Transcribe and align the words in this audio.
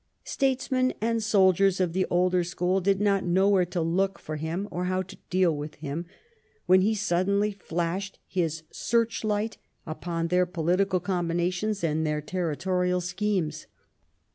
Statesmen 0.23 0.95
and 0.99 1.21
soldiers 1.21 1.79
of 1.79 1.93
the 1.93 2.07
older 2.09 2.43
school 2.43 2.81
did 2.81 2.99
not 2.99 3.23
know 3.23 3.47
where 3.49 3.67
to 3.67 3.81
look 3.81 4.17
for 4.17 4.37
him, 4.37 4.67
or 4.71 4.85
how 4.85 5.03
to 5.03 5.15
deal 5.29 5.55
with 5.55 5.75
him, 5.75 6.07
when 6.65 6.81
he 6.81 6.95
suddenly 6.95 7.51
flashed 7.51 8.17
his 8.25 8.63
search 8.71 9.23
light 9.23 9.57
upon 9.85 10.29
their 10.29 10.47
political 10.47 10.99
combinations 10.99 11.83
and 11.83 12.03
their 12.03 12.19
territorial 12.19 12.99
schemes. 12.99 13.67